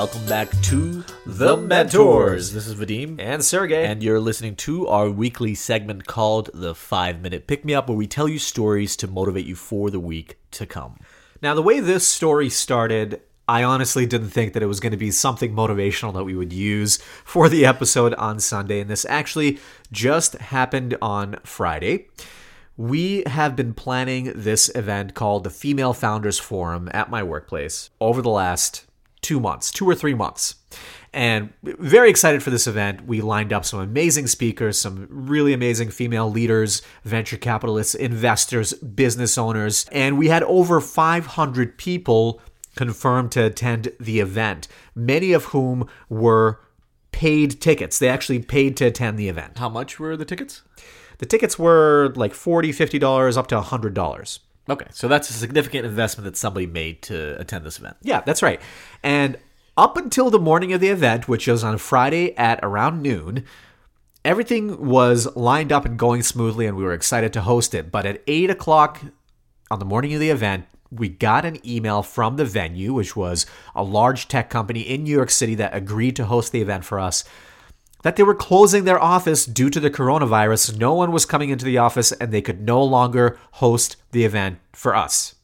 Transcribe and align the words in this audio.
welcome 0.00 0.24
back 0.24 0.50
to 0.62 1.04
The 1.26 1.58
Mentors. 1.58 2.54
This 2.54 2.66
is 2.66 2.74
Vadim. 2.74 3.20
And 3.20 3.44
Sergey. 3.44 3.84
And 3.84 4.02
you're 4.02 4.18
listening 4.18 4.56
to 4.56 4.88
our 4.88 5.10
weekly 5.10 5.54
segment 5.54 6.06
called 6.06 6.48
The 6.54 6.74
5 6.74 7.20
Minute 7.20 7.46
Pick 7.46 7.66
Me 7.66 7.74
Up, 7.74 7.86
where 7.86 7.98
we 7.98 8.06
tell 8.06 8.26
you 8.26 8.38
stories 8.38 8.96
to 8.96 9.06
motivate 9.06 9.44
you 9.44 9.54
for 9.54 9.90
the 9.90 10.00
week 10.00 10.38
to 10.52 10.64
come. 10.64 11.00
Now, 11.42 11.52
the 11.52 11.60
way 11.60 11.80
this 11.80 12.08
story 12.08 12.48
started, 12.48 13.20
I 13.46 13.62
honestly 13.62 14.06
didn't 14.06 14.30
think 14.30 14.54
that 14.54 14.62
it 14.62 14.68
was 14.68 14.80
going 14.80 14.92
to 14.92 14.96
be 14.96 15.10
something 15.10 15.52
motivational 15.52 16.14
that 16.14 16.24
we 16.24 16.34
would 16.34 16.54
use 16.54 16.96
for 17.22 17.50
the 17.50 17.66
episode 17.66 18.14
on 18.14 18.40
Sunday, 18.40 18.80
and 18.80 18.88
this 18.88 19.04
actually 19.04 19.58
just 19.92 20.32
happened 20.36 20.96
on 21.02 21.36
Friday. 21.44 22.08
We 22.78 23.22
have 23.26 23.54
been 23.54 23.74
planning 23.74 24.32
this 24.34 24.74
event 24.74 25.12
called 25.12 25.44
the 25.44 25.50
Female 25.50 25.92
Founders 25.92 26.38
Forum 26.38 26.88
at 26.94 27.10
my 27.10 27.22
workplace 27.22 27.90
over 28.00 28.22
the 28.22 28.30
last 28.30 28.86
two 29.22 29.40
months, 29.40 29.70
two 29.70 29.88
or 29.88 29.94
three 29.94 30.14
months. 30.14 30.56
And 31.12 31.52
very 31.62 32.08
excited 32.08 32.42
for 32.42 32.50
this 32.50 32.66
event. 32.66 33.06
We 33.06 33.20
lined 33.20 33.52
up 33.52 33.64
some 33.64 33.80
amazing 33.80 34.28
speakers, 34.28 34.78
some 34.78 35.08
really 35.10 35.52
amazing 35.52 35.90
female 35.90 36.30
leaders, 36.30 36.82
venture 37.04 37.36
capitalists, 37.36 37.94
investors, 37.96 38.74
business 38.74 39.36
owners, 39.36 39.86
and 39.90 40.18
we 40.18 40.28
had 40.28 40.44
over 40.44 40.80
500 40.80 41.76
people 41.76 42.40
confirmed 42.76 43.32
to 43.32 43.44
attend 43.44 43.92
the 43.98 44.20
event, 44.20 44.68
many 44.94 45.32
of 45.32 45.46
whom 45.46 45.88
were 46.08 46.60
paid 47.10 47.60
tickets. 47.60 47.98
They 47.98 48.08
actually 48.08 48.38
paid 48.38 48.76
to 48.78 48.86
attend 48.86 49.18
the 49.18 49.28
event. 49.28 49.58
How 49.58 49.68
much 49.68 49.98
were 49.98 50.16
the 50.16 50.24
tickets? 50.24 50.62
The 51.18 51.26
tickets 51.26 51.58
were 51.58 52.12
like 52.16 52.32
$40, 52.32 52.68
$50, 52.68 53.36
up 53.36 53.48
to 53.48 53.60
$100. 53.60 54.38
Okay, 54.68 54.86
so 54.92 55.08
that's 55.08 55.30
a 55.30 55.32
significant 55.32 55.86
investment 55.86 56.24
that 56.26 56.36
somebody 56.36 56.66
made 56.66 57.02
to 57.02 57.38
attend 57.40 57.64
this 57.64 57.78
event. 57.78 57.96
Yeah, 58.02 58.20
that's 58.20 58.42
right. 58.42 58.60
And 59.02 59.38
up 59.76 59.96
until 59.96 60.30
the 60.30 60.38
morning 60.38 60.72
of 60.72 60.80
the 60.80 60.88
event, 60.88 61.28
which 61.28 61.46
was 61.46 61.64
on 61.64 61.78
Friday 61.78 62.36
at 62.36 62.60
around 62.62 63.02
noon, 63.02 63.44
everything 64.24 64.86
was 64.86 65.34
lined 65.34 65.72
up 65.72 65.84
and 65.84 65.98
going 65.98 66.22
smoothly, 66.22 66.66
and 66.66 66.76
we 66.76 66.84
were 66.84 66.92
excited 66.92 67.32
to 67.32 67.40
host 67.40 67.74
it. 67.74 67.90
But 67.90 68.06
at 68.06 68.22
8 68.26 68.50
o'clock 68.50 69.00
on 69.70 69.78
the 69.78 69.84
morning 69.84 70.14
of 70.14 70.20
the 70.20 70.30
event, 70.30 70.66
we 70.90 71.08
got 71.08 71.44
an 71.44 71.64
email 71.66 72.02
from 72.02 72.36
the 72.36 72.44
venue, 72.44 72.92
which 72.92 73.16
was 73.16 73.46
a 73.74 73.82
large 73.82 74.28
tech 74.28 74.50
company 74.50 74.80
in 74.80 75.04
New 75.04 75.16
York 75.16 75.30
City 75.30 75.54
that 75.54 75.74
agreed 75.74 76.16
to 76.16 76.26
host 76.26 76.52
the 76.52 76.60
event 76.60 76.84
for 76.84 76.98
us 76.98 77.24
that 78.02 78.16
they 78.16 78.22
were 78.22 78.34
closing 78.34 78.84
their 78.84 79.02
office 79.02 79.44
due 79.46 79.70
to 79.70 79.80
the 79.80 79.90
coronavirus. 79.90 80.78
No 80.78 80.94
one 80.94 81.12
was 81.12 81.26
coming 81.26 81.50
into 81.50 81.64
the 81.64 81.78
office 81.78 82.12
and 82.12 82.32
they 82.32 82.42
could 82.42 82.60
no 82.60 82.82
longer 82.82 83.38
host 83.52 83.96
the 84.12 84.24
event 84.24 84.58
for 84.72 84.94
us. 84.94 85.34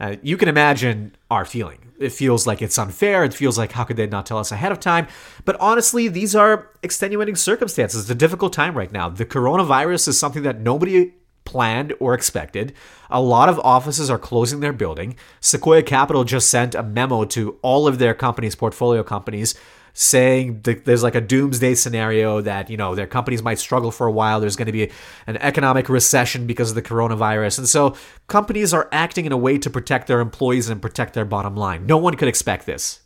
Uh, 0.00 0.16
you 0.22 0.36
can 0.36 0.48
imagine 0.48 1.16
our 1.30 1.44
feeling. 1.44 1.92
It 1.98 2.12
feels 2.12 2.46
like 2.46 2.62
it's 2.62 2.78
unfair. 2.78 3.24
It 3.24 3.34
feels 3.34 3.58
like 3.58 3.72
how 3.72 3.82
could 3.82 3.96
they 3.96 4.06
not 4.06 4.26
tell 4.26 4.38
us 4.38 4.52
ahead 4.52 4.70
of 4.70 4.78
time? 4.78 5.08
But 5.44 5.56
honestly, 5.60 6.06
these 6.06 6.36
are 6.36 6.70
extenuating 6.82 7.34
circumstances. 7.34 8.02
It's 8.02 8.10
a 8.10 8.14
difficult 8.14 8.52
time 8.52 8.76
right 8.76 8.92
now. 8.92 9.08
The 9.08 9.26
coronavirus 9.26 10.08
is 10.08 10.18
something 10.18 10.44
that 10.44 10.60
nobody 10.60 11.14
planned 11.44 11.94
or 11.98 12.14
expected. 12.14 12.74
A 13.10 13.20
lot 13.20 13.48
of 13.48 13.58
offices 13.60 14.10
are 14.10 14.18
closing 14.18 14.60
their 14.60 14.72
building. 14.72 15.16
Sequoia 15.40 15.82
Capital 15.82 16.22
just 16.22 16.50
sent 16.50 16.74
a 16.74 16.82
memo 16.82 17.24
to 17.24 17.58
all 17.62 17.88
of 17.88 17.98
their 17.98 18.14
companies, 18.14 18.54
portfolio 18.54 19.02
companies, 19.02 19.54
saying 20.00 20.60
there's 20.62 21.02
like 21.02 21.16
a 21.16 21.20
doomsday 21.20 21.74
scenario 21.74 22.40
that 22.40 22.70
you 22.70 22.76
know 22.76 22.94
their 22.94 23.08
companies 23.08 23.42
might 23.42 23.58
struggle 23.58 23.90
for 23.90 24.06
a 24.06 24.12
while. 24.12 24.38
There's 24.38 24.54
going 24.54 24.66
to 24.66 24.72
be 24.72 24.92
an 25.26 25.36
economic 25.38 25.88
recession 25.88 26.46
because 26.46 26.68
of 26.70 26.76
the 26.76 26.82
coronavirus. 26.82 27.58
And 27.58 27.68
so 27.68 27.96
companies 28.28 28.72
are 28.72 28.88
acting 28.92 29.24
in 29.26 29.32
a 29.32 29.36
way 29.36 29.58
to 29.58 29.68
protect 29.68 30.06
their 30.06 30.20
employees 30.20 30.68
and 30.68 30.80
protect 30.80 31.14
their 31.14 31.24
bottom 31.24 31.56
line. 31.56 31.84
No 31.84 31.96
one 31.96 32.14
could 32.14 32.28
expect 32.28 32.64
this. 32.64 33.00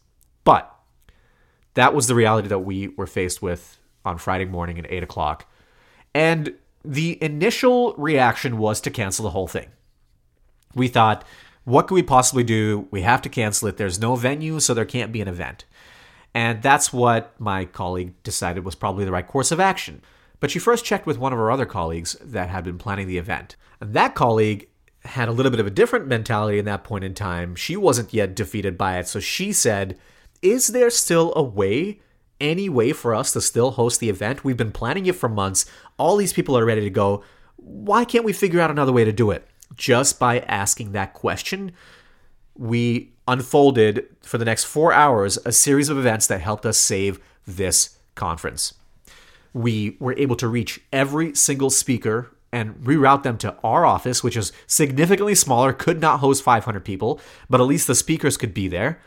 But 0.44 0.70
that 1.72 1.94
was 1.94 2.08
the 2.08 2.14
reality 2.14 2.48
that 2.48 2.58
we 2.58 2.88
were 2.88 3.06
faced 3.06 3.40
with 3.40 3.78
on 4.04 4.18
friday 4.18 4.44
morning 4.44 4.78
at 4.78 4.92
8 4.92 5.02
o'clock. 5.02 5.50
And 6.14 6.52
the 6.84 7.16
initial 7.24 7.94
reaction 7.94 8.58
was 8.58 8.82
to 8.82 8.90
cancel 8.90 9.22
the 9.22 9.30
whole 9.30 9.48
thing. 9.48 9.70
We 10.74 10.88
thought 10.88 11.24
what 11.64 11.86
could 11.86 11.94
we 11.94 12.02
possibly 12.02 12.44
do? 12.44 12.86
We 12.90 13.00
have 13.00 13.22
to 13.22 13.30
cancel 13.30 13.68
it. 13.68 13.78
There's 13.78 13.98
no 13.98 14.14
venue 14.14 14.60
so 14.60 14.74
there 14.74 14.84
can't 14.84 15.12
be 15.12 15.22
an 15.22 15.28
event 15.28 15.64
and 16.34 16.62
that's 16.62 16.92
what 16.92 17.38
my 17.38 17.64
colleague 17.64 18.14
decided 18.22 18.64
was 18.64 18.74
probably 18.74 19.04
the 19.04 19.12
right 19.12 19.26
course 19.26 19.52
of 19.52 19.60
action. 19.60 20.02
But 20.40 20.50
she 20.50 20.58
first 20.58 20.84
checked 20.84 21.06
with 21.06 21.18
one 21.18 21.32
of 21.32 21.38
her 21.38 21.50
other 21.50 21.66
colleagues 21.66 22.16
that 22.20 22.48
had 22.48 22.64
been 22.64 22.78
planning 22.78 23.06
the 23.06 23.18
event. 23.18 23.56
And 23.80 23.94
that 23.94 24.14
colleague 24.14 24.68
had 25.04 25.28
a 25.28 25.32
little 25.32 25.50
bit 25.50 25.60
of 25.60 25.66
a 25.66 25.70
different 25.70 26.06
mentality 26.06 26.58
in 26.58 26.64
that 26.64 26.84
point 26.84 27.04
in 27.04 27.14
time. 27.14 27.54
She 27.54 27.76
wasn't 27.76 28.14
yet 28.14 28.34
defeated 28.34 28.78
by 28.78 28.98
it. 28.98 29.06
So 29.08 29.20
she 29.20 29.52
said, 29.52 29.98
Is 30.40 30.68
there 30.68 30.90
still 30.90 31.32
a 31.36 31.42
way, 31.42 32.00
any 32.40 32.68
way 32.68 32.92
for 32.92 33.14
us 33.14 33.32
to 33.34 33.40
still 33.40 33.72
host 33.72 34.00
the 34.00 34.08
event? 34.08 34.42
We've 34.42 34.56
been 34.56 34.72
planning 34.72 35.06
it 35.06 35.16
for 35.16 35.28
months. 35.28 35.66
All 35.98 36.16
these 36.16 36.32
people 36.32 36.56
are 36.56 36.64
ready 36.64 36.82
to 36.82 36.90
go. 36.90 37.22
Why 37.56 38.04
can't 38.04 38.24
we 38.24 38.32
figure 38.32 38.60
out 38.60 38.70
another 38.70 38.92
way 38.92 39.04
to 39.04 39.12
do 39.12 39.30
it? 39.30 39.46
Just 39.76 40.18
by 40.18 40.40
asking 40.40 40.92
that 40.92 41.14
question, 41.14 41.72
we 42.56 43.11
unfolded 43.28 44.08
for 44.22 44.38
the 44.38 44.44
next 44.44 44.64
four 44.64 44.92
hours 44.92 45.38
a 45.44 45.52
series 45.52 45.88
of 45.88 45.98
events 45.98 46.26
that 46.26 46.40
helped 46.40 46.66
us 46.66 46.78
save 46.78 47.20
this 47.46 47.98
conference. 48.14 48.74
We 49.52 49.96
were 50.00 50.14
able 50.18 50.36
to 50.36 50.48
reach 50.48 50.80
every 50.92 51.34
single 51.34 51.70
speaker 51.70 52.30
and 52.52 52.74
reroute 52.76 53.22
them 53.22 53.38
to 53.38 53.56
our 53.64 53.86
office, 53.86 54.22
which 54.22 54.36
is 54.36 54.52
significantly 54.66 55.34
smaller, 55.34 55.72
could 55.72 56.00
not 56.00 56.20
host 56.20 56.42
500 56.42 56.84
people, 56.84 57.20
but 57.48 57.60
at 57.60 57.66
least 57.66 57.86
the 57.86 57.94
speakers 57.94 58.36
could 58.36 58.52
be 58.52 58.68
there. 58.68 59.00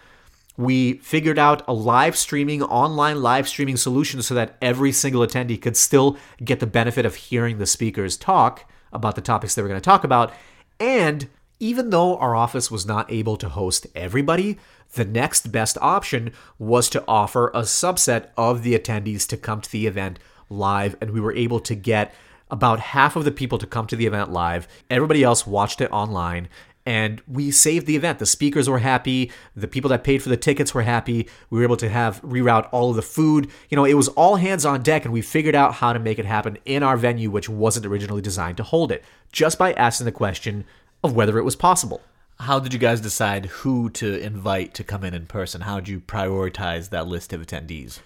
We 0.58 0.94
figured 1.00 1.38
out 1.38 1.64
a 1.68 1.74
live 1.74 2.18
streaming, 2.18 2.64
online 2.64 3.22
live 3.22 3.48
streaming 3.48 3.78
solution 3.78 4.22
so 4.22 4.34
that 4.36 4.58
every 4.62 4.92
single 4.92 5.26
attendee 5.26 5.62
could 5.62 5.78
still 5.78 6.18
get 6.44 6.60
the 6.60 6.68
benefit 6.68 7.06
of 7.06 7.16
hearing 7.16 7.58
the 7.58 7.66
speakers 7.66 8.18
talk 8.18 8.70
about 8.94 9.16
the 9.16 9.22
topics 9.22 9.54
they 9.54 9.62
were 9.62 9.68
going 9.68 9.80
to 9.80 9.84
talk 9.84 10.04
about. 10.04 10.34
And 10.80 11.28
even 11.60 11.90
though 11.90 12.18
our 12.18 12.36
office 12.36 12.70
was 12.70 12.86
not 12.86 13.12
able 13.12 13.38
to 13.38 13.50
host 13.50 13.88
everybody, 13.96 14.58
the 14.94 15.06
next 15.06 15.52
best 15.52 15.78
option 15.82 16.32
was 16.60 16.90
to 16.90 17.04
offer 17.08 17.50
a 17.50 17.62
subset 17.62 18.28
of 18.38 18.64
the 18.64 18.78
attendees 18.78 19.28
to 19.28 19.38
come 19.38 19.62
to 19.62 19.72
the 19.72 19.88
event 19.88 20.20
live, 20.50 20.96
and 21.02 21.12
we 21.12 21.22
were 21.22 21.34
able 21.34 21.60
to 21.62 21.76
get 21.76 22.14
about 22.52 22.80
half 22.80 23.16
of 23.16 23.26
the 23.26 23.32
people 23.32 23.58
to 23.58 23.68
come 23.68 23.88
to 23.88 23.96
the 23.96 24.06
event 24.06 24.32
live. 24.32 24.68
Everybody 24.90 25.24
else 25.24 25.48
watched 25.48 25.82
it 25.82 25.92
online, 25.92 26.48
and 26.86 27.22
we 27.28 27.50
saved 27.50 27.88
the 27.88 27.96
event. 27.96 28.20
The 28.20 28.28
speakers 28.28 28.70
were 28.70 28.80
happy. 28.80 29.32
The 29.56 29.68
people 29.68 29.90
that 29.90 30.04
paid 30.04 30.22
for 30.22 30.30
the 30.30 30.38
tickets 30.38 30.74
were 30.74 30.84
happy. 30.84 31.28
We 31.50 31.58
were 31.58 31.64
able 31.64 31.78
to 31.78 31.90
have 31.90 32.22
reroute 32.22 32.70
all 32.72 32.92
of 32.92 32.96
the 32.96 33.02
food. 33.02 33.50
You 33.70 33.76
know, 33.76 33.86
it 33.86 33.96
was 33.96 34.10
all 34.10 34.36
hands 34.36 34.66
on 34.66 34.84
deck, 34.84 35.04
and 35.04 35.14
we 35.14 35.24
figured 35.24 35.56
out 35.56 35.76
how 35.76 35.94
to 35.94 36.00
make 36.00 36.20
it 36.20 36.26
happen 36.26 36.60
in 36.66 36.84
our 36.84 36.96
venue, 36.96 37.32
which 37.32 37.50
wasn't 37.50 37.88
originally 37.88 38.22
designed 38.22 38.58
to 38.58 38.64
hold 38.64 38.92
it, 38.92 39.04
just 39.32 39.58
by 39.58 39.74
asking 39.74 40.06
the 40.06 40.12
question 40.12 40.64
of 41.04 41.16
whether 41.16 41.38
it 41.38 41.44
was 41.44 41.56
possible. 41.56 42.02
How 42.40 42.60
did 42.60 42.74
you 42.74 42.80
guys 42.80 43.00
decide 43.00 43.46
who 43.46 43.90
to 43.92 44.20
invite 44.20 44.74
to 44.74 44.84
come 44.84 45.04
in 45.04 45.14
in 45.14 45.26
person? 45.26 45.62
How 45.62 45.80
did 45.80 45.88
you 45.88 46.02
prioritize 46.02 46.90
that 46.90 47.08
list 47.08 47.32
of 47.32 47.42
attendees? 47.42 48.00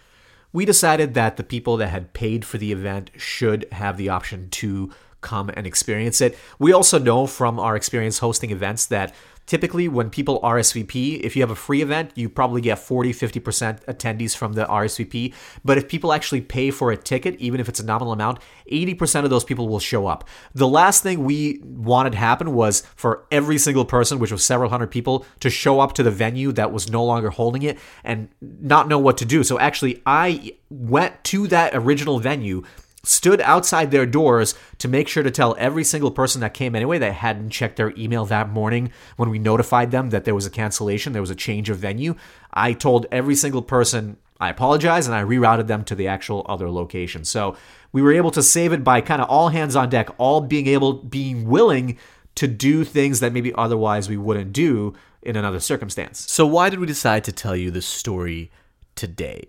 We 0.53 0.65
decided 0.65 1.13
that 1.13 1.37
the 1.37 1.43
people 1.43 1.77
that 1.77 1.89
had 1.89 2.13
paid 2.13 2.45
for 2.45 2.57
the 2.57 2.71
event 2.71 3.11
should 3.17 3.67
have 3.71 3.97
the 3.97 4.09
option 4.09 4.49
to 4.51 4.91
come 5.21 5.49
and 5.53 5.67
experience 5.67 6.21
it. 6.21 6.37
We 6.59 6.73
also 6.73 6.97
know 6.97 7.27
from 7.27 7.59
our 7.59 7.75
experience 7.75 8.19
hosting 8.19 8.51
events 8.51 8.85
that 8.87 9.13
typically 9.49 9.87
when 9.87 10.11
people 10.11 10.39
RSVP, 10.41 11.21
if 11.21 11.35
you 11.35 11.41
have 11.41 11.49
a 11.49 11.55
free 11.55 11.81
event, 11.81 12.11
you 12.13 12.29
probably 12.29 12.61
get 12.61 12.77
40, 12.77 13.11
50% 13.11 13.83
attendees 13.85 14.37
from 14.37 14.53
the 14.53 14.63
RSVP. 14.65 15.33
But 15.65 15.79
if 15.79 15.89
people 15.89 16.13
actually 16.13 16.41
pay 16.41 16.69
for 16.69 16.91
a 16.91 16.95
ticket, 16.95 17.35
even 17.39 17.59
if 17.59 17.67
it's 17.67 17.79
a 17.79 17.85
nominal 17.85 18.13
amount, 18.13 18.37
80% 18.71 19.23
of 19.23 19.31
those 19.31 19.43
people 19.43 19.67
will 19.67 19.79
show 19.79 20.05
up. 20.05 20.29
The 20.53 20.67
last 20.67 21.01
thing 21.01 21.23
we 21.23 21.61
wanted 21.63 22.11
to 22.11 22.19
happen 22.19 22.53
was 22.53 22.83
for 22.95 23.25
every 23.31 23.57
single 23.57 23.85
person, 23.85 24.19
which 24.19 24.31
was 24.31 24.45
several 24.45 24.69
hundred 24.69 24.91
people, 24.91 25.25
to 25.39 25.49
show 25.49 25.79
up 25.79 25.93
to 25.93 26.03
the 26.03 26.11
venue 26.11 26.51
that 26.51 26.71
was 26.71 26.91
no 26.91 27.03
longer 27.03 27.31
holding 27.31 27.63
it 27.63 27.79
and 28.03 28.29
not 28.39 28.87
know 28.87 28.99
what 28.99 29.17
to 29.17 29.25
do. 29.25 29.43
So 29.43 29.57
actually, 29.57 30.03
I 30.05 30.53
went 30.69 31.23
to 31.23 31.47
that 31.47 31.75
original 31.75 32.19
venue 32.19 32.61
stood 33.03 33.41
outside 33.41 33.91
their 33.91 34.05
doors 34.05 34.55
to 34.77 34.87
make 34.87 35.07
sure 35.07 35.23
to 35.23 35.31
tell 35.31 35.55
every 35.57 35.83
single 35.83 36.11
person 36.11 36.41
that 36.41 36.53
came 36.53 36.75
anyway 36.75 36.97
that 36.97 37.13
hadn't 37.13 37.49
checked 37.49 37.77
their 37.77 37.93
email 37.97 38.25
that 38.25 38.49
morning 38.49 38.91
when 39.15 39.29
we 39.29 39.39
notified 39.39 39.91
them 39.91 40.09
that 40.09 40.25
there 40.25 40.35
was 40.35 40.45
a 40.45 40.49
cancellation, 40.49 41.13
there 41.13 41.21
was 41.21 41.29
a 41.29 41.35
change 41.35 41.69
of 41.69 41.77
venue. 41.77 42.15
I 42.53 42.73
told 42.73 43.05
every 43.11 43.35
single 43.35 43.61
person 43.61 44.17
I 44.39 44.49
apologize 44.49 45.05
and 45.05 45.15
I 45.15 45.23
rerouted 45.23 45.67
them 45.67 45.83
to 45.85 45.95
the 45.95 46.07
actual 46.07 46.45
other 46.47 46.69
location. 46.69 47.25
So 47.25 47.57
we 47.91 48.01
were 48.01 48.13
able 48.13 48.31
to 48.31 48.43
save 48.43 48.71
it 48.71 48.83
by 48.83 49.01
kind 49.01 49.21
of 49.21 49.29
all 49.29 49.49
hands 49.49 49.75
on 49.75 49.89
deck, 49.89 50.09
all 50.17 50.41
being 50.41 50.67
able, 50.67 50.93
being 50.93 51.47
willing 51.47 51.97
to 52.35 52.47
do 52.47 52.85
things 52.85 53.19
that 53.19 53.33
maybe 53.33 53.53
otherwise 53.55 54.07
we 54.07 54.15
wouldn't 54.17 54.53
do 54.53 54.93
in 55.21 55.35
another 55.35 55.59
circumstance. 55.59 56.31
So, 56.31 56.47
why 56.47 56.69
did 56.69 56.79
we 56.79 56.87
decide 56.87 57.25
to 57.25 57.33
tell 57.33 57.55
you 57.55 57.69
this 57.69 57.85
story 57.85 58.49
today? 58.95 59.43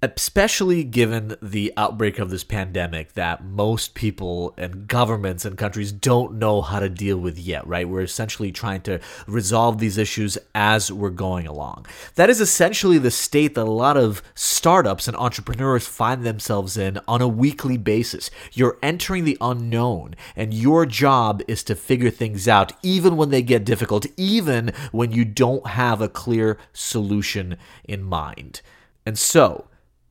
Especially 0.00 0.84
given 0.84 1.36
the 1.42 1.72
outbreak 1.76 2.20
of 2.20 2.30
this 2.30 2.44
pandemic 2.44 3.14
that 3.14 3.44
most 3.44 3.94
people 3.94 4.54
and 4.56 4.86
governments 4.86 5.44
and 5.44 5.58
countries 5.58 5.90
don't 5.90 6.34
know 6.34 6.62
how 6.62 6.78
to 6.78 6.88
deal 6.88 7.18
with 7.18 7.36
yet, 7.36 7.66
right? 7.66 7.88
We're 7.88 8.02
essentially 8.02 8.52
trying 8.52 8.82
to 8.82 9.00
resolve 9.26 9.78
these 9.78 9.98
issues 9.98 10.38
as 10.54 10.92
we're 10.92 11.10
going 11.10 11.48
along. 11.48 11.86
That 12.14 12.30
is 12.30 12.40
essentially 12.40 12.98
the 12.98 13.10
state 13.10 13.56
that 13.56 13.62
a 13.62 13.70
lot 13.70 13.96
of 13.96 14.22
startups 14.34 15.08
and 15.08 15.16
entrepreneurs 15.16 15.88
find 15.88 16.22
themselves 16.22 16.76
in 16.76 17.00
on 17.08 17.20
a 17.20 17.26
weekly 17.26 17.76
basis. 17.76 18.30
You're 18.52 18.78
entering 18.82 19.24
the 19.24 19.38
unknown, 19.40 20.14
and 20.36 20.54
your 20.54 20.86
job 20.86 21.42
is 21.48 21.64
to 21.64 21.74
figure 21.74 22.10
things 22.10 22.46
out, 22.46 22.72
even 22.84 23.16
when 23.16 23.30
they 23.30 23.42
get 23.42 23.64
difficult, 23.64 24.06
even 24.16 24.72
when 24.92 25.10
you 25.10 25.24
don't 25.24 25.66
have 25.66 26.00
a 26.00 26.08
clear 26.08 26.56
solution 26.72 27.56
in 27.84 28.04
mind. 28.04 28.60
And 29.04 29.18
so, 29.18 29.66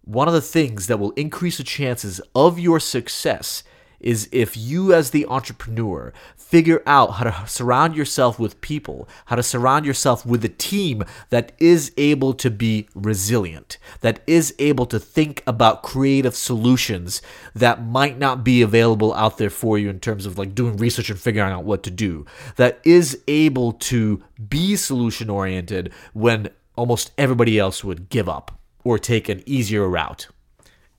one 0.07 0.29
of 0.29 0.33
the 0.33 0.41
things 0.41 0.87
that 0.87 0.99
will 0.99 1.11
increase 1.11 1.57
the 1.57 1.65
chances 1.65 2.21
of 2.33 2.57
your 2.57 2.79
success 2.79 3.61
is 3.99 4.29
if 4.31 4.55
you, 4.55 4.93
as 4.93 5.09
the 5.09 5.25
entrepreneur, 5.25 6.13
figure 6.35 6.81
out 6.85 7.13
how 7.13 7.25
to 7.25 7.47
surround 7.47 7.95
yourself 7.95 8.39
with 8.39 8.61
people, 8.61 9.09
how 9.25 9.35
to 9.35 9.43
surround 9.43 9.85
yourself 9.85 10.25
with 10.25 10.45
a 10.45 10.49
team 10.49 11.03
that 11.29 11.51
is 11.59 11.91
able 11.97 12.33
to 12.33 12.49
be 12.49 12.87
resilient, 12.95 13.77
that 13.99 14.21
is 14.27 14.55
able 14.59 14.85
to 14.85 14.99
think 14.99 15.43
about 15.45 15.83
creative 15.83 16.35
solutions 16.35 17.21
that 17.53 17.83
might 17.83 18.17
not 18.17 18.45
be 18.45 18.61
available 18.61 19.13
out 19.15 19.37
there 19.37 19.49
for 19.49 19.77
you 19.77 19.89
in 19.89 19.99
terms 19.99 20.25
of 20.25 20.37
like 20.37 20.55
doing 20.55 20.77
research 20.77 21.09
and 21.09 21.19
figuring 21.19 21.51
out 21.51 21.65
what 21.65 21.83
to 21.83 21.91
do, 21.91 22.25
that 22.55 22.79
is 22.85 23.19
able 23.27 23.73
to 23.73 24.23
be 24.47 24.75
solution 24.77 25.29
oriented 25.29 25.91
when 26.13 26.49
almost 26.77 27.11
everybody 27.17 27.59
else 27.59 27.83
would 27.83 28.07
give 28.09 28.29
up 28.29 28.57
or 28.83 28.97
take 28.97 29.29
an 29.29 29.43
easier 29.45 29.87
route. 29.87 30.27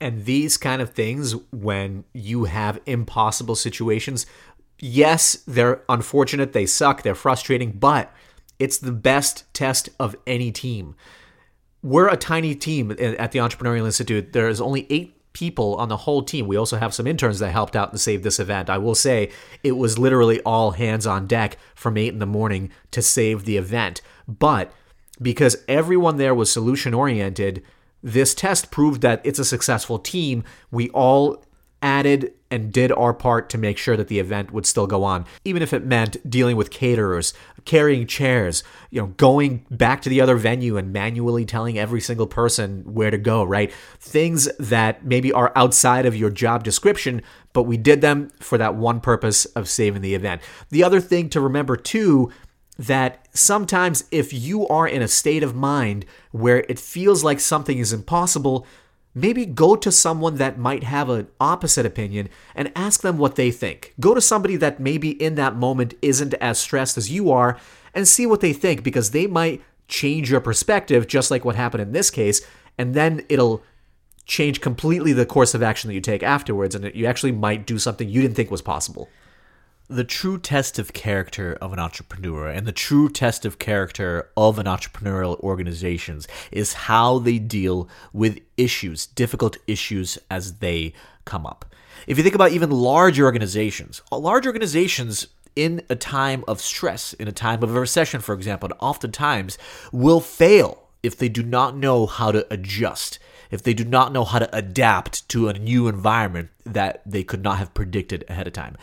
And 0.01 0.25
these 0.25 0.57
kind 0.57 0.81
of 0.81 0.91
things, 0.91 1.35
when 1.51 2.05
you 2.13 2.45
have 2.45 2.79
impossible 2.85 3.55
situations, 3.55 4.25
yes, 4.79 5.43
they're 5.45 5.81
unfortunate, 5.89 6.53
they 6.53 6.65
suck, 6.65 7.03
they're 7.03 7.15
frustrating, 7.15 7.71
but 7.71 8.13
it's 8.59 8.77
the 8.77 8.91
best 8.91 9.51
test 9.53 9.89
of 9.99 10.15
any 10.25 10.51
team. 10.51 10.95
We're 11.81 12.09
a 12.09 12.17
tiny 12.17 12.55
team 12.55 12.91
at 12.91 13.31
the 13.31 13.39
Entrepreneurial 13.39 13.85
Institute. 13.85 14.33
There's 14.33 14.61
only 14.61 14.85
eight 14.89 15.15
people 15.31 15.75
on 15.75 15.87
the 15.89 15.97
whole 15.97 16.23
team. 16.23 16.47
We 16.47 16.57
also 16.57 16.77
have 16.77 16.93
some 16.93 17.07
interns 17.07 17.39
that 17.39 17.51
helped 17.51 17.75
out 17.75 17.91
and 17.91 17.99
saved 17.99 18.23
this 18.23 18.39
event. 18.39 18.69
I 18.69 18.77
will 18.77 18.95
say 18.95 19.31
it 19.63 19.73
was 19.73 19.97
literally 19.97 20.41
all 20.41 20.71
hands 20.71 21.07
on 21.07 21.27
deck 21.27 21.57
from 21.75 21.97
eight 21.97 22.13
in 22.13 22.19
the 22.19 22.25
morning 22.25 22.71
to 22.91 23.01
save 23.01 23.45
the 23.45 23.55
event. 23.57 24.01
But 24.27 24.73
because 25.21 25.63
everyone 25.67 26.17
there 26.17 26.35
was 26.35 26.51
solution 26.51 26.93
oriented, 26.93 27.63
this 28.01 28.33
test 28.33 28.71
proved 28.71 29.01
that 29.01 29.21
it's 29.23 29.39
a 29.39 29.45
successful 29.45 29.99
team. 29.99 30.43
We 30.71 30.89
all 30.89 31.43
added 31.81 32.33
and 32.51 32.73
did 32.73 32.91
our 32.91 33.13
part 33.13 33.49
to 33.49 33.57
make 33.57 33.77
sure 33.77 33.95
that 33.95 34.07
the 34.07 34.19
event 34.19 34.51
would 34.51 34.65
still 34.65 34.87
go 34.87 35.03
on, 35.03 35.25
even 35.45 35.61
if 35.61 35.71
it 35.71 35.85
meant 35.85 36.29
dealing 36.29 36.55
with 36.57 36.71
caterers, 36.71 37.33
carrying 37.65 38.07
chairs, 38.07 38.63
you 38.89 38.99
know, 38.99 39.07
going 39.17 39.65
back 39.69 40.01
to 40.01 40.09
the 40.09 40.19
other 40.19 40.35
venue 40.35 40.75
and 40.75 40.91
manually 40.91 41.45
telling 41.45 41.77
every 41.77 42.01
single 42.01 42.27
person 42.27 42.81
where 42.85 43.11
to 43.11 43.17
go, 43.17 43.43
right? 43.43 43.71
Things 43.99 44.49
that 44.57 45.05
maybe 45.05 45.31
are 45.31 45.53
outside 45.55 46.05
of 46.05 46.15
your 46.15 46.31
job 46.31 46.63
description, 46.63 47.21
but 47.53 47.63
we 47.63 47.77
did 47.77 48.01
them 48.01 48.31
for 48.39 48.57
that 48.57 48.75
one 48.75 48.99
purpose 48.99 49.45
of 49.45 49.69
saving 49.69 50.01
the 50.01 50.15
event. 50.15 50.41
The 50.69 50.83
other 50.83 50.99
thing 50.99 51.29
to 51.29 51.41
remember 51.41 51.75
too 51.75 52.31
that 52.79 53.27
sometimes 53.33 54.05
if 54.09 54.31
you 54.31 54.65
are 54.69 54.87
in 54.87 55.01
a 55.01 55.07
state 55.07 55.43
of 55.43 55.53
mind 55.53 56.05
where 56.31 56.63
it 56.69 56.79
feels 56.79 57.25
like 57.25 57.41
something 57.41 57.77
is 57.77 57.91
impossible, 57.91 58.65
maybe 59.13 59.45
go 59.45 59.75
to 59.75 59.91
someone 59.91 60.35
that 60.35 60.57
might 60.57 60.83
have 60.83 61.09
an 61.09 61.27
opposite 61.41 61.85
opinion 61.85 62.29
and 62.55 62.71
ask 62.77 63.01
them 63.01 63.17
what 63.17 63.35
they 63.35 63.51
think. 63.51 63.93
Go 63.99 64.13
to 64.13 64.21
somebody 64.21 64.55
that 64.55 64.79
maybe 64.79 65.09
in 65.21 65.35
that 65.35 65.57
moment 65.57 65.93
isn't 66.01 66.33
as 66.35 66.57
stressed 66.57 66.97
as 66.97 67.11
you 67.11 67.29
are 67.29 67.57
and 67.93 68.07
see 68.07 68.25
what 68.25 68.39
they 68.39 68.53
think 68.53 68.81
because 68.81 69.11
they 69.11 69.27
might 69.27 69.61
change 69.89 70.31
your 70.31 70.39
perspective, 70.39 71.05
just 71.05 71.29
like 71.29 71.43
what 71.43 71.57
happened 71.57 71.81
in 71.81 71.91
this 71.91 72.09
case, 72.09 72.41
and 72.77 72.93
then 72.93 73.25
it'll 73.27 73.61
change 74.25 74.61
completely 74.61 75.11
the 75.11 75.25
course 75.25 75.53
of 75.53 75.61
action 75.61 75.89
that 75.89 75.95
you 75.95 76.01
take 76.01 76.23
afterwards, 76.23 76.75
and 76.75 76.95
you 76.95 77.05
actually 77.07 77.33
might 77.33 77.65
do 77.65 77.77
something 77.77 78.07
you 78.07 78.21
didn't 78.21 78.35
think 78.35 78.49
was 78.49 78.61
possible 78.61 79.09
the 79.89 80.03
true 80.03 80.37
test 80.37 80.77
of 80.77 80.93
character 80.93 81.57
of 81.59 81.73
an 81.73 81.79
entrepreneur 81.79 82.47
and 82.47 82.67
the 82.67 82.71
true 82.71 83.09
test 83.09 83.43
of 83.43 83.57
character 83.57 84.29
of 84.37 84.59
an 84.59 84.67
entrepreneurial 84.67 85.39
organizations 85.39 86.27
is 86.51 86.73
how 86.73 87.17
they 87.17 87.39
deal 87.39 87.89
with 88.13 88.39
issues, 88.55 89.07
difficult 89.07 89.57
issues 89.65 90.19
as 90.29 90.59
they 90.59 90.93
come 91.25 91.45
up. 91.45 91.65
If 92.05 92.17
you 92.17 92.23
think 92.23 92.35
about 92.35 92.51
even 92.51 92.69
large 92.69 93.19
organizations, 93.19 94.03
uh, 94.11 94.19
large 94.19 94.45
organizations 94.45 95.27
in 95.55 95.81
a 95.89 95.95
time 95.95 96.43
of 96.47 96.61
stress, 96.61 97.13
in 97.13 97.27
a 97.27 97.31
time 97.31 97.63
of 97.63 97.75
a 97.75 97.79
recession, 97.79 98.21
for 98.21 98.33
example, 98.35 98.69
oftentimes 98.79 99.57
will 99.91 100.21
fail 100.21 100.83
if 101.01 101.17
they 101.17 101.29
do 101.29 101.41
not 101.41 101.75
know 101.75 102.05
how 102.05 102.31
to 102.31 102.45
adjust, 102.53 103.17
if 103.49 103.63
they 103.63 103.73
do 103.73 103.83
not 103.83 104.13
know 104.13 104.23
how 104.23 104.37
to 104.37 104.55
adapt 104.55 105.27
to 105.29 105.49
a 105.49 105.53
new 105.53 105.87
environment 105.87 106.49
that 106.63 107.01
they 107.07 107.23
could 107.23 107.41
not 107.41 107.57
have 107.57 107.73
predicted 107.73 108.23
ahead 108.29 108.45
of 108.45 108.53
time 108.53 108.77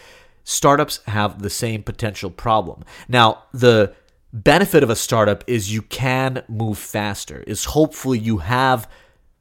startups 0.47 1.01
have 1.09 1.43
the 1.43 1.51
same 1.51 1.83
potential 1.83 2.31
problem. 2.31 2.85
Now, 3.09 3.43
the 3.53 3.95
benefit 4.33 4.83
of 4.85 4.89
a 4.89 4.97
startup 4.97 5.43
is 5.49 5.75
you 5.75 5.83
can 5.83 6.45
move 6.49 6.79
faster, 6.79 7.43
is 7.49 7.67
hopefully 7.67 8.19
you 8.19 8.39
have 8.39 8.89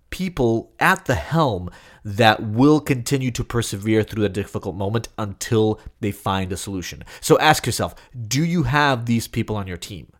people 0.09 0.71
at 0.79 1.05
the 1.05 1.15
helm 1.15 1.69
that 2.03 2.41
will 2.41 2.79
continue 2.79 3.29
to 3.31 3.43
persevere 3.43 4.01
through 4.01 4.25
a 4.25 4.29
difficult 4.29 4.75
moment 4.75 5.07
until 5.17 5.79
they 5.99 6.11
find 6.11 6.51
a 6.51 6.57
solution. 6.57 7.03
So 7.21 7.37
ask 7.39 7.65
yourself, 7.65 7.93
do 8.27 8.43
you 8.43 8.63
have 8.63 9.05
these 9.05 9.27
people 9.27 9.55
on 9.55 9.67
your 9.67 9.77
team? 9.77 10.11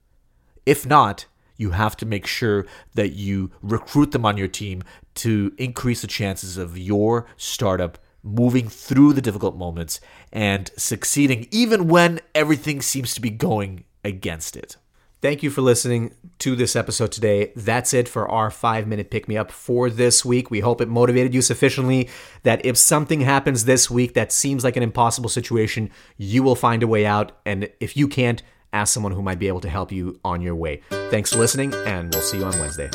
If 0.67 0.85
not, 0.85 1.25
you 1.57 1.71
have 1.71 1.97
to 1.97 2.05
make 2.05 2.27
sure 2.27 2.67
that 2.93 3.13
you 3.13 3.49
recruit 3.61 4.11
them 4.11 4.25
on 4.25 4.37
your 4.37 4.47
team 4.47 4.83
to 5.15 5.51
increase 5.57 6.01
the 6.01 6.07
chances 6.07 6.57
of 6.57 6.77
your 6.77 7.25
startup 7.37 7.97
moving 8.25 8.67
through 8.67 9.13
the 9.13 9.21
difficult 9.21 9.55
moments 9.55 9.99
and 10.33 10.71
succeeding 10.75 11.47
even 11.51 11.87
when 11.87 12.19
everything 12.33 12.81
seems 12.81 13.13
to 13.13 13.21
be 13.21 13.29
going 13.29 13.85
against 14.03 14.57
it. 14.57 14.77
Thank 15.21 15.41
you 15.41 15.49
for 15.49 15.61
listening 15.61 16.13
to 16.39 16.55
this 16.55 16.75
episode 16.75 17.11
today. 17.11 17.51
That's 17.55 17.93
it 17.93 18.07
for 18.07 18.29
our 18.29 18.51
five 18.51 18.85
minute 18.85 19.09
pick 19.09 19.27
me 19.27 19.37
up 19.37 19.51
for 19.51 19.89
this 19.89 20.25
week. 20.25 20.51
We 20.51 20.59
hope 20.59 20.81
it 20.81 20.87
motivated 20.87 21.33
you 21.33 21.41
sufficiently 21.41 22.09
that 22.43 22.63
if 22.65 22.77
something 22.77 23.21
happens 23.21 23.65
this 23.65 23.89
week 23.89 24.13
that 24.13 24.31
seems 24.31 24.63
like 24.63 24.75
an 24.75 24.83
impossible 24.83 25.29
situation, 25.29 25.89
you 26.17 26.43
will 26.43 26.55
find 26.55 26.83
a 26.83 26.87
way 26.87 27.05
out. 27.05 27.31
And 27.45 27.69
if 27.79 27.95
you 27.95 28.07
can't, 28.07 28.43
ask 28.73 28.93
someone 28.93 29.13
who 29.13 29.21
might 29.21 29.39
be 29.39 29.47
able 29.47 29.61
to 29.61 29.69
help 29.69 29.91
you 29.91 30.19
on 30.23 30.41
your 30.41 30.55
way. 30.55 30.81
Thanks 31.09 31.31
for 31.31 31.39
listening, 31.39 31.73
and 31.85 32.13
we'll 32.13 32.21
see 32.21 32.37
you 32.37 32.45
on 32.45 32.59
Wednesday. 32.59 32.89